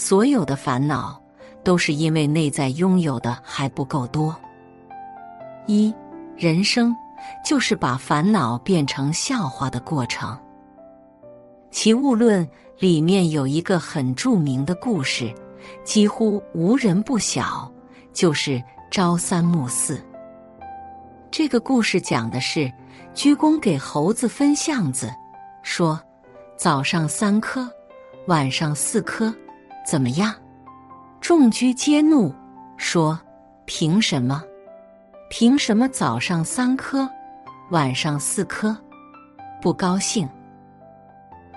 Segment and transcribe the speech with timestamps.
[0.00, 1.20] 所有的烦恼
[1.62, 4.34] 都是因为内在拥有的还不够多。
[5.66, 5.94] 一，
[6.38, 6.96] 人生
[7.44, 10.30] 就是把烦恼变成笑话的过程。
[11.70, 12.42] 《齐物论》
[12.78, 15.30] 里面有一个很著名的故事，
[15.84, 17.70] 几乎无人不晓，
[18.14, 20.02] 就是朝三暮四。
[21.30, 22.72] 这个故事讲的是，
[23.12, 25.12] 鞠躬给猴子分橡子，
[25.62, 26.00] 说
[26.56, 27.70] 早上三颗，
[28.28, 29.32] 晚上四颗，
[29.90, 30.32] 怎么样？
[31.20, 32.32] 众居皆怒，
[32.76, 33.18] 说
[33.64, 34.40] 凭什么？
[35.28, 37.10] 凭什么早上三颗，
[37.72, 38.76] 晚上四颗？
[39.60, 40.28] 不高兴。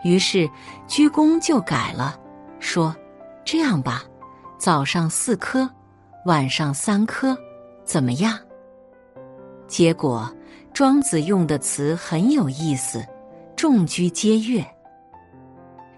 [0.03, 0.49] 于是
[0.88, 2.19] 鞠躬就改了，
[2.59, 2.95] 说
[3.45, 4.01] 这样吧，
[4.57, 5.69] 早上四颗，
[6.25, 7.38] 晚上三颗，
[7.86, 8.36] 怎么样？
[9.67, 10.27] 结果，
[10.73, 13.05] 庄子用的词很有意思
[13.55, 14.65] ，“众居皆悦”。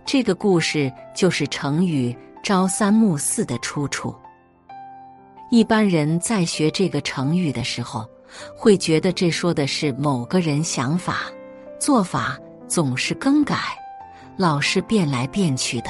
[0.03, 2.15] 这个故事就是成语
[2.45, 4.13] “朝三暮四”的出处。
[5.49, 8.07] 一般人在学这个成语的时候，
[8.55, 11.21] 会觉得这说的是某个人想法、
[11.79, 13.57] 做法总是更改，
[14.37, 15.89] 老是变来变去的。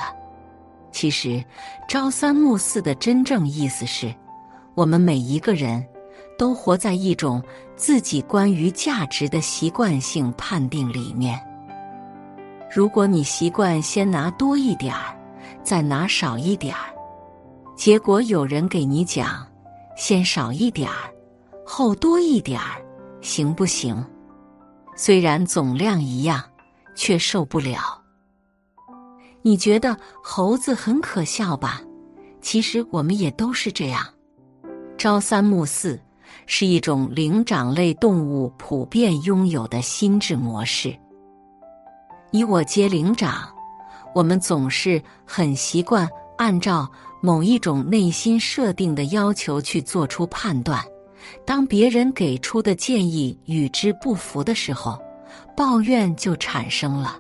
[0.94, 1.44] 其实
[1.90, 4.16] ，“朝三暮四”的真正意思是，
[4.76, 5.86] 我们每一个人。
[6.38, 7.42] 都活在一种
[7.78, 11.40] 自己关于价值的习惯性判定里面。
[12.70, 15.16] 如果你习惯先拿多一点儿，
[15.66, 16.94] 再拿少一点儿，
[17.76, 19.46] 结果有人给你讲，
[19.98, 21.12] 先少一点儿，
[21.66, 22.80] 后多一点儿，
[23.22, 24.02] 行不行？
[24.96, 26.42] 虽然总量一样，
[26.94, 28.02] 却受不了。
[29.42, 31.82] 你觉得猴子很可笑吧？
[32.42, 34.06] 其实我们也都是这样，
[34.98, 36.00] 朝三暮四。
[36.48, 40.96] 是一种灵长类动物普遍拥有的心智模式。
[42.32, 43.50] 以我接灵长，
[44.16, 46.90] 我们总是很习惯按照
[47.22, 50.82] 某一种内心设定的要求去做出判断。
[51.46, 54.98] 当别人给出的建议与之不符的时候，
[55.54, 57.20] 抱怨就产生了。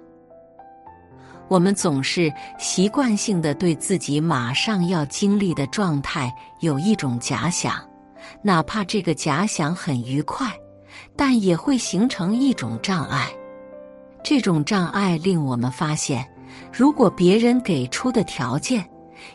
[1.49, 7.75] 我们总是习惯性的对自己马上要经历的状态有一种假想。
[8.41, 10.49] 哪怕这个假想很愉快，
[11.17, 13.29] 但也会形成一种障碍。
[14.23, 16.25] 这种障碍令我们发现，
[16.71, 18.83] 如果别人给出的条件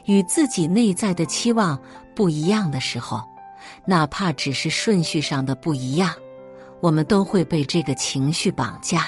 [0.04, 1.78] 与自己内在的期望
[2.14, 3.22] 不一样的时候，
[3.84, 6.12] 哪怕只是顺序上的不一样，
[6.81, 9.06] 我们都会被这个情绪绑架。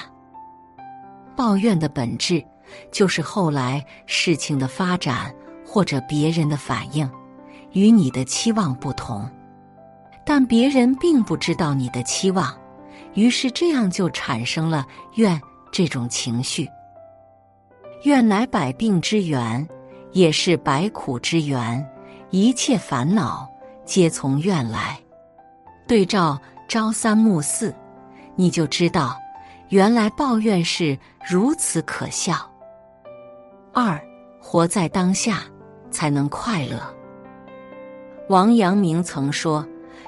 [1.35, 2.43] 抱怨的本质
[2.91, 5.33] 就是后来事情的发展
[5.65, 7.09] 或者别人的反应
[7.71, 9.27] 与你的期望不同。
[10.25, 12.55] 但别人并不知道你的期望，
[13.13, 15.41] 于是这样就产生了怨
[15.71, 16.69] 这种情绪。
[18.03, 19.67] 怨乃百病之源，
[20.11, 21.85] 也是百苦之源，
[22.31, 23.49] 一切烦恼
[23.85, 24.99] 皆从怨来。
[25.87, 27.73] 对照朝三暮四，
[28.35, 29.17] 你就知道，
[29.69, 32.35] 原来抱怨是如此可笑。
[33.73, 33.99] 二，
[34.41, 35.39] 活在当下
[35.89, 36.81] 才能快乐。
[38.29, 39.65] 王阳明曾说。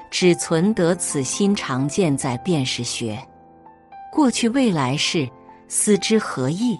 [0.08, 3.18] 只存得此心，常见在辨识学。
[4.10, 5.28] 过去未来事，
[5.68, 6.78] 思之何益？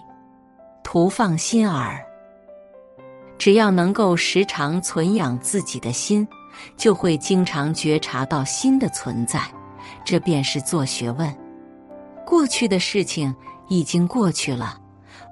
[0.89, 2.01] 徒放心耳。
[3.37, 6.25] 只要能够时常存养自己的心，
[6.77, 9.41] 就会经常觉察到心的存在。
[10.05, 11.35] 这便是做学问。
[12.25, 13.35] 过去的事情
[13.67, 14.79] 已经过去了，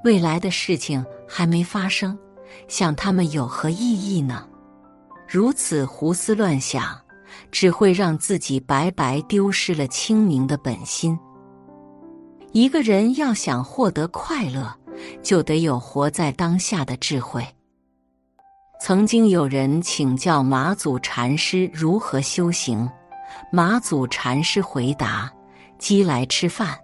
[0.04, 2.20] 未来的事情还没发生，
[2.68, 4.46] 想他们有何意义呢？
[5.26, 7.00] 如此胡思乱想。
[7.52, 11.18] 只会让自己白白丢失了清明的本心。
[12.52, 14.74] 一个人要想获得快乐，
[15.22, 17.46] 就得有活在当下的智慧。
[18.80, 22.90] 曾经有人请教马祖禅师如何修行，
[23.52, 25.32] 马祖禅师回答
[25.80, 26.78] ：“饥来吃饭，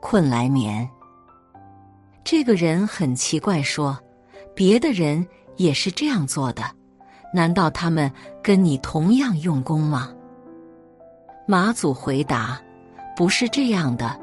[0.00, 0.88] 困来眠。”
[2.22, 3.98] 这个人很奇怪，说
[4.54, 5.26] ：“别的人
[5.56, 6.62] 也是这样做的。”
[7.34, 8.10] 难道他们
[8.42, 10.12] 跟你同样用功吗？
[11.46, 12.60] 马祖回答
[13.16, 14.18] ：“不是这样的，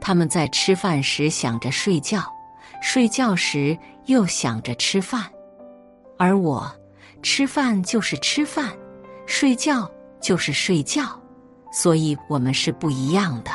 [0.00, 2.22] 他们在吃饭时想着睡觉，
[2.80, 5.24] 睡觉时又想着吃饭，
[6.18, 6.70] 而我
[7.22, 8.70] 吃饭就是吃饭，
[9.26, 9.90] 睡觉
[10.20, 11.02] 就是睡觉，
[11.72, 13.50] 所以我们是不一样的。”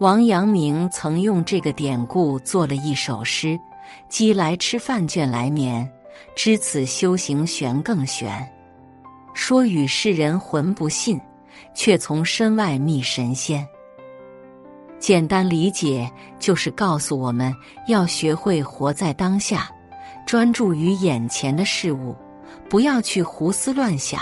[0.00, 3.58] 王阳明曾用这个典故做了一首诗
[4.08, 5.90] ：“鸡来吃饭，倦来眠。”
[6.34, 8.48] 知此修行玄更玄，
[9.34, 11.20] 说与世人浑不信，
[11.74, 13.66] 却从身外觅神仙。
[14.98, 17.54] 简单理解就是告诉我们
[17.86, 19.70] 要学会活在当下，
[20.26, 22.14] 专注于眼前的事物，
[22.68, 24.20] 不要去胡思乱想，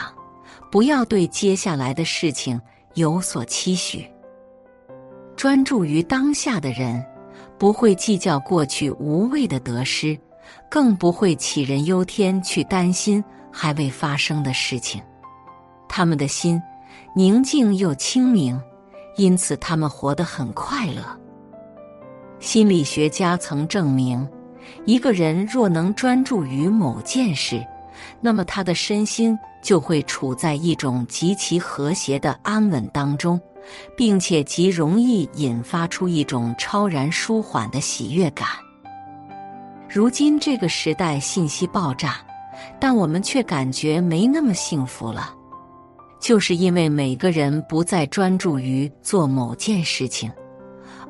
[0.71, 2.61] 不要对接下来的事情
[2.95, 4.07] 有所期许。
[5.35, 7.05] 专注于当下的人，
[7.59, 10.19] 不会计较过去无谓的得失，
[10.71, 15.03] 更不会杞人忧天去担心还未发生的事情。
[15.89, 16.63] 他们的心
[17.15, 18.61] 宁静又清明，
[19.17, 21.03] 因此他们活得很快乐。
[22.39, 24.29] 心理学家曾证明，
[24.85, 27.67] 一个人若能专注于某件事，
[28.21, 33.41] 那么他的身心就会处在一种极其和谐的安稳当中。
[33.97, 38.47] 并且极容易引发出一种超然舒缓的喜悦感。
[39.89, 42.17] 如今这个时代信息爆炸，
[42.79, 45.35] 但我们却感觉没那么幸福了，
[46.19, 50.31] 就是因为每个人不再专注于做某件事情，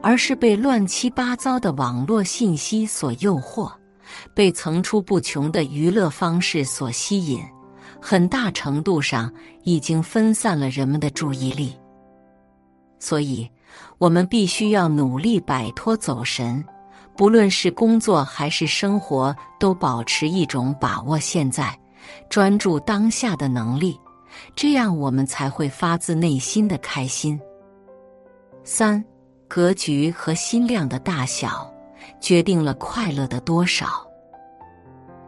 [0.02, 3.72] 而是被乱七八糟的网络信息所诱惑，
[4.34, 7.40] 被层出不穷的娱乐方式所吸引，
[8.00, 9.32] 很大程度上
[9.62, 11.74] 已经分散了人们的注意力。
[12.98, 13.48] 所以，
[13.98, 16.64] 我们必须要努力摆脱走神，
[17.16, 21.78] 不论是工作还是生活，都保持一种把握现在、
[22.28, 23.98] 专注当下的能力，
[24.54, 27.40] 这样我们才会发自内心的开心。
[28.64, 29.04] 三，
[29.48, 31.72] 格局和心量的大小
[32.20, 33.86] 决定了快乐的多少。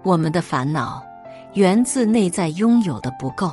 [0.02, 1.02] 我们的烦恼
[1.54, 3.52] 源自内在拥有的不够。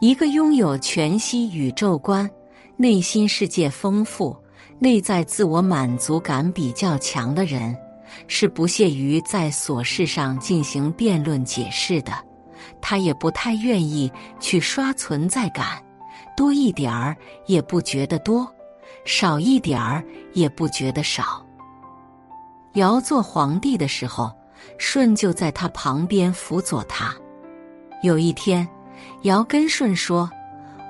[0.00, 2.30] 一个拥有全息宇宙观。
[2.78, 4.36] 内心世界丰富、
[4.78, 7.74] 内在自我满足感比较强的人，
[8.28, 12.12] 是不屑于在琐事上进行辩论解释的。
[12.80, 14.10] 他也不太愿意
[14.40, 15.82] 去刷存在感，
[16.36, 17.16] 多一点儿
[17.46, 18.46] 也不觉得多，
[19.04, 21.44] 少一点儿也不觉得少。
[22.74, 24.30] 尧做皇帝的时候，
[24.78, 27.14] 舜就在他旁边辅佐他。
[28.02, 28.68] 有一天，
[29.22, 30.30] 尧跟舜说：“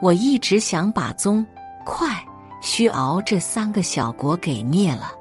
[0.02, 1.46] 我一直想把宗。”
[1.86, 2.08] 快，
[2.60, 5.12] 虚、敖这三个小国给灭了。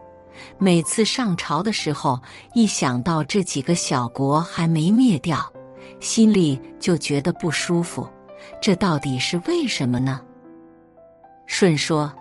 [0.58, 2.20] 每次上朝的时候，
[2.56, 5.38] 一想到这几个小国还没灭掉，
[6.00, 8.08] 心里就觉得不舒服。
[8.62, 10.22] 这到底是为什么呢？
[11.48, 12.12] 舜说：“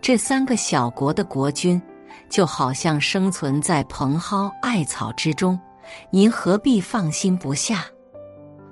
[0.00, 1.80] 这三个小国的国君，
[2.28, 5.58] 就好像生存在蓬蒿艾草之中，
[6.10, 7.84] 您何必放心不下？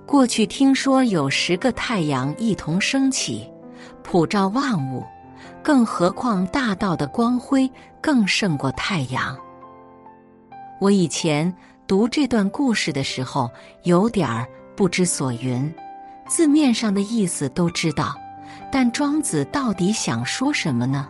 [0.06, 3.50] 过去听说有十个太阳一同升起，
[4.02, 5.04] 普照万物。”
[5.62, 7.70] 更何况大道的光辉
[8.00, 9.36] 更胜过太阳。
[10.80, 11.54] 我以前
[11.90, 13.50] 读这段故事的时候，
[13.82, 14.46] 有点儿
[14.76, 15.74] 不知所云。
[16.28, 18.14] 字面上的意思都知道，
[18.70, 21.08] 但庄子到底想说什么呢？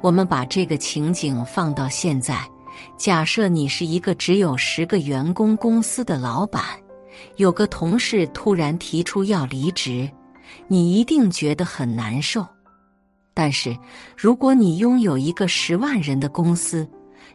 [0.00, 2.38] 我们把这个情景放到现在，
[2.96, 6.62] 假设你是一个只有十个员工公司的老板，
[7.34, 10.08] 有个同事突然提出要离职，
[10.68, 12.46] 你一定觉得很难受。
[13.34, 13.76] 但是，
[14.16, 16.88] 如果你拥有一个十万人的公司，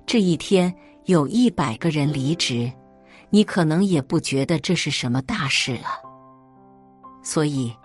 [0.06, 0.74] 这一天
[1.10, 2.72] 有一百个人离职，
[3.32, 5.88] 你可能也不觉得这是什么大事了。
[7.24, 7.76] 所以，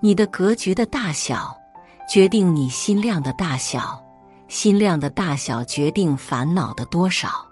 [0.00, 1.54] 你的格局的大小
[2.08, 4.02] 决定你心量的大小，
[4.48, 7.46] 心量的大小决定烦恼的多少。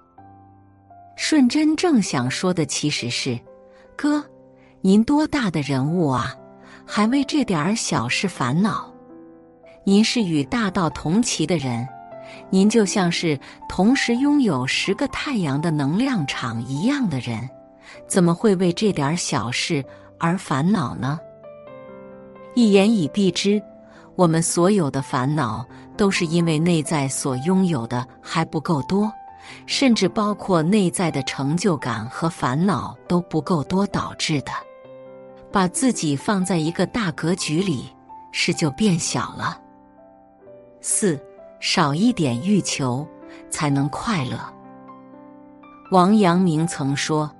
[1.14, 3.38] 顺真正想说的其实是：
[3.98, 4.24] 哥，
[4.80, 6.34] 您多大的人物啊，
[6.86, 8.90] 还为这点儿小事烦恼？
[9.84, 11.86] 您是与大道同齐的人，
[12.50, 17.48] 您就像是同时拥有十个太阳的能量场一样的人，
[18.06, 19.84] 怎么会为这点小事
[20.18, 21.18] 而烦恼呢？
[22.54, 23.62] 一言以蔽之，
[24.16, 25.64] 我们所有的烦恼
[25.96, 29.12] 都是因为内在所拥有的还不够多，
[29.66, 34.50] 甚至包括内在的成就感和烦恼都不够多导致的。
[35.50, 37.88] 把自己放在一个大格局里，
[38.32, 39.58] 事就变小了。
[40.80, 41.18] 四
[41.60, 43.06] 少一点欲求，
[43.50, 44.38] 才能快乐。
[45.90, 47.30] 王阳明曾说：“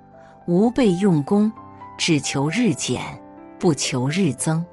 [0.47, 1.51] 吾辈用功，
[1.97, 3.01] 只求日减，
[3.57, 4.65] 不求日增。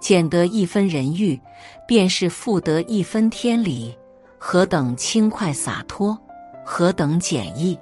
[0.00, 1.40] 减得一分人欲，
[1.86, 3.96] 便是复得一分天理。
[4.38, 6.18] 何等轻快洒脱，
[6.64, 7.78] 何等简易！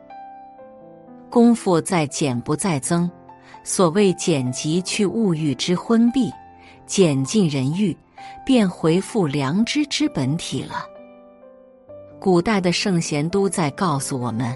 [1.30, 3.10] 功夫在减，不在增。
[3.64, 6.30] 所谓减极去物欲之昏蔽，
[6.86, 7.96] 减尽人欲。”
[8.44, 10.86] 便回复良知之本体了。
[12.18, 14.54] 古代的圣贤都在告诉我们，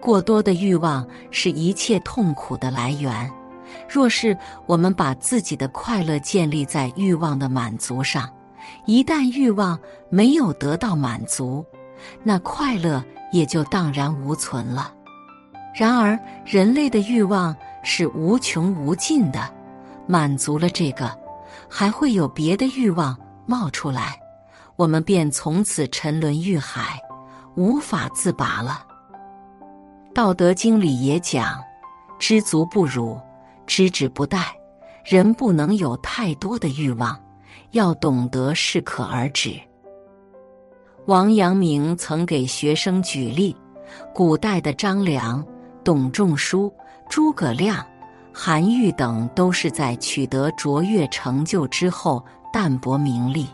[0.00, 3.30] 过多的欲望是一切痛苦的来源。
[3.88, 8.28] 若是我们把自己的快乐建立在欲望的满足上，
[8.86, 9.78] 一旦欲望
[10.08, 11.64] 没有得到满足，
[12.22, 14.92] 那快乐也就荡然无存了。
[15.74, 19.40] 然而，人类的欲望是无穷无尽的，
[20.06, 21.10] 满足了这个，
[21.74, 24.20] 还会有别的欲望冒出来，
[24.76, 27.00] 我们便从此沉沦欲海，
[27.56, 28.84] 无法自拔了。
[30.12, 31.58] 《道德经》里也讲
[32.20, 33.18] ：“知足不辱，
[33.66, 34.44] 知止不殆。”
[35.02, 37.18] 人不能有太多的欲望，
[37.70, 39.58] 要懂得适可而止。
[41.06, 43.56] 王阳明曾给学生举例：
[44.14, 45.44] 古代的张良、
[45.82, 46.72] 董仲舒、
[47.08, 47.84] 诸葛亮、
[48.32, 53.46] 韩愈等，都是在取得卓越成就之后淡泊名利。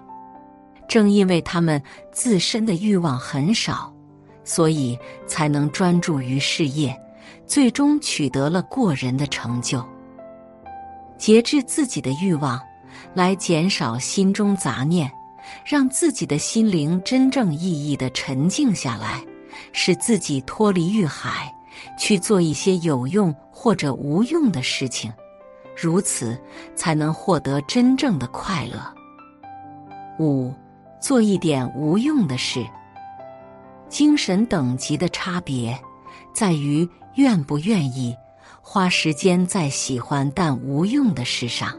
[0.89, 1.83] 正因为他们
[2.13, 3.93] 自身的欲望很少，
[4.45, 6.99] 所以才能专注于事业，
[7.47, 9.85] 最终取得了过人的成就。
[11.19, 12.59] 节制自己的欲望，
[13.13, 15.11] 来减少心中杂念，
[15.67, 19.23] 让自己的心灵真正意义的沉静下来，
[19.73, 21.53] 使自己脱离欲海，
[21.99, 25.13] 去做一些有用或者无用的事情，
[25.77, 26.39] 如此
[26.75, 28.81] 才能获得真正的快乐。
[30.19, 30.53] 五，
[31.01, 32.67] 做一点无用的事。
[33.89, 35.79] 精神等级的差别，
[36.35, 38.15] 在于愿不愿意。
[38.61, 41.75] 花时间在喜欢但无用的事上。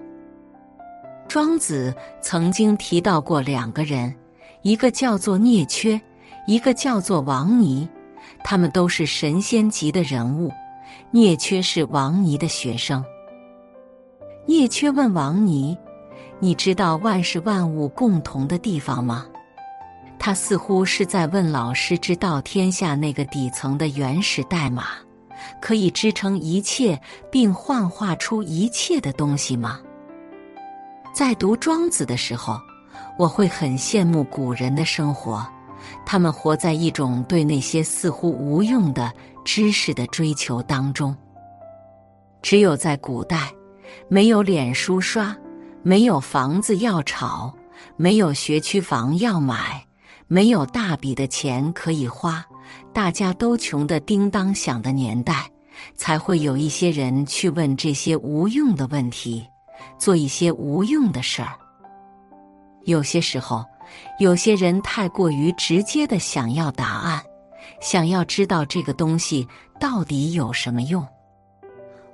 [1.27, 4.15] 庄子曾经提到过两个人，
[4.63, 6.01] 一个叫做聂缺，
[6.47, 7.87] 一个叫做王尼，
[8.43, 10.51] 他们都是神仙级的人物。
[11.11, 13.03] 聂缺是王尼的学生。
[14.45, 15.77] 聂缺问王尼
[16.39, 19.25] ：“你知道万事万物共同的地方吗？”
[20.19, 24.85] 他似乎是在问老师知道天下那个底层的原始代码。
[25.61, 26.99] 可以支撑一切
[27.31, 29.79] 并幻化出一切的东西吗？
[31.13, 32.59] 在读庄子的时候，
[33.17, 35.47] 我会很羡慕古人的生活，
[36.11, 39.13] 他们活在一种对那些似乎无用的
[39.45, 41.15] 知识的追求当中。
[42.41, 43.53] 只有在古代，
[44.07, 45.37] 没有脸书刷，
[45.83, 47.53] 没有房子要炒，
[47.95, 49.85] 没有学区房要买，
[50.25, 52.43] 没有大笔的钱可以花。
[52.91, 55.47] 大家都穷得叮当响的年代，
[55.95, 59.45] 才会有一些人去问这些无用的问题，
[59.99, 61.51] 做一些无用的事儿。
[62.85, 63.63] 有些时候，
[64.19, 67.21] 有些人太过于直接的想要答案，
[67.81, 69.47] 想要知道这个东西
[69.79, 71.05] 到底有什么用。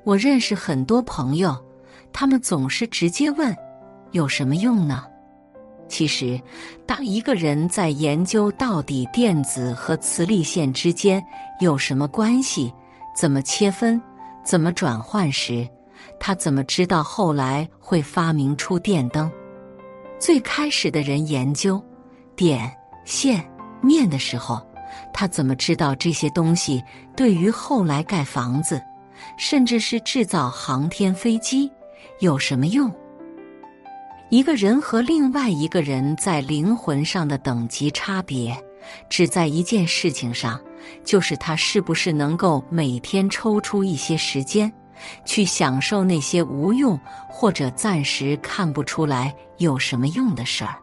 [0.04, 1.56] 我认识很多朋友，
[2.14, 3.56] 他们总是直接问
[4.12, 5.04] ：“有什么用呢？”
[5.88, 6.42] 其实，
[6.86, 11.24] 当一个人在研究到底电子和磁力线之间
[11.60, 12.74] 有什么关系、
[13.16, 14.02] 怎么切分、
[14.44, 15.68] 怎么转换时，
[16.20, 19.32] 他怎么知道后来会发明出电灯？
[20.20, 21.84] 最开始的人研究
[22.36, 22.72] 点、
[23.04, 23.44] 线、
[23.82, 24.66] 面的时候，
[25.14, 26.84] 他怎么知道这些东西
[27.16, 28.82] 对于后来盖房子，
[29.38, 31.72] 甚至是制造航天飞机
[32.20, 32.92] 有什么用？
[34.30, 38.58] 一个人和另外一个人在灵魂上的等级差别，
[39.08, 40.60] 只在一件事情上，
[41.04, 44.72] 就是他是不是能够每天抽出一些时间，
[45.26, 47.00] 去享受那些无用
[47.30, 50.76] 或者暂时看不出来有什么用的事儿。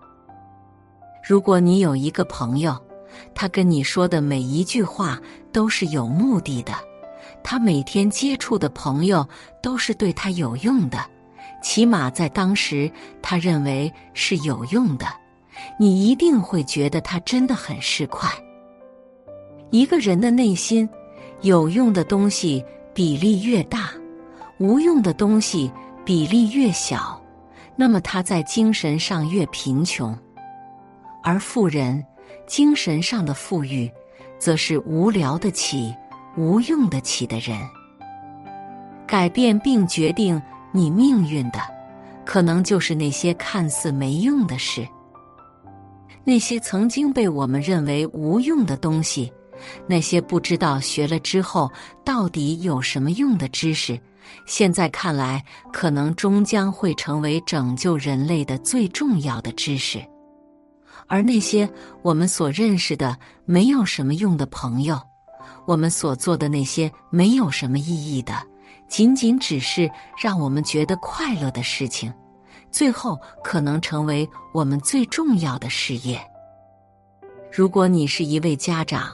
[1.26, 2.76] 如果你有一个朋友，
[3.35, 5.21] 他跟你说的每一句话
[5.52, 6.73] 都是有目的的，
[7.45, 9.26] 他每天接触的朋友
[9.62, 10.99] 都是对他有用的。
[11.62, 12.90] 起码在当时，
[13.23, 15.07] 他认为是有用的，
[15.78, 18.33] 你一定会觉得他真的很市侩。
[19.71, 20.88] 一个人的内心，
[21.42, 23.90] 有用的东西比例越大，
[24.62, 25.69] 无用的东西
[26.04, 27.21] 比例越小，
[27.75, 30.16] 那么他在精神上越贫穷。
[31.21, 32.00] 而富人
[32.47, 33.90] 精神上的富裕，
[34.38, 35.92] 则是无聊得起、
[36.37, 37.59] 无用得起的人。
[39.04, 40.40] 改变并决定。
[40.75, 41.59] 你命运的，
[42.25, 44.88] 可能就是那些看似没用的事，
[46.25, 49.31] 那些曾经被我们认为无用的东西，
[49.87, 51.71] 那些不知道学了之后
[52.02, 54.00] 到底有什么用的知识，
[54.47, 60.05] 现在看来，可能终将会成为拯救人类的最重要的知识。
[61.07, 61.69] 而那些
[62.02, 64.99] 我们所认识的没有什么用的朋友，
[65.67, 68.35] 我们所做的那些没有什么意义的。
[68.88, 69.91] 仅仅只是
[70.23, 72.12] 让我们觉得快乐的事情，
[72.71, 76.21] 最后可能成为我们最重要的事业。
[77.50, 79.12] 如果你是一位家长，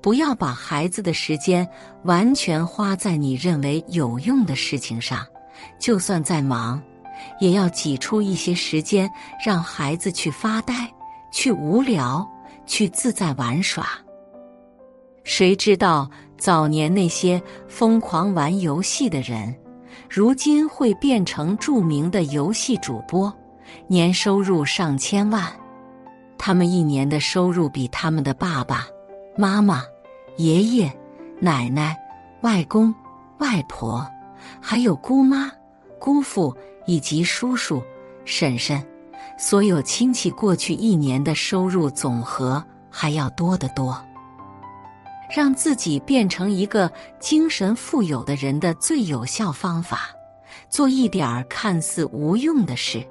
[0.00, 1.68] 不要把孩子的时间
[2.04, 5.26] 完全花在你认为有用的事情上，
[5.78, 6.80] 就算再忙，
[7.40, 9.10] 也要挤出一些时间
[9.44, 10.74] 让孩子去发呆、
[11.32, 12.26] 去无聊、
[12.64, 13.86] 去自在玩耍。
[15.24, 19.54] 谁知道早年那些疯狂玩游戏的人，
[20.08, 23.30] 如今会变成著名的游戏主播，
[23.88, 25.52] 年收入上千万。
[26.38, 28.86] 他们一年的收入比他们的爸爸
[29.40, 29.84] 妈妈、
[30.36, 30.92] 爷爷
[31.38, 31.96] 奶奶、
[32.40, 32.92] 外公
[33.38, 34.04] 外婆，
[34.60, 35.48] 还有姑妈
[35.96, 36.52] 姑父
[36.86, 37.80] 以及叔叔
[38.24, 38.84] 婶婶，
[39.38, 43.96] 所有亲戚过去一年的收入总和还要多得多。
[45.32, 46.90] 让自己变成一个
[47.20, 50.10] 精神富有的人的最有效方法，
[50.68, 53.06] 做一点儿看似无用的事。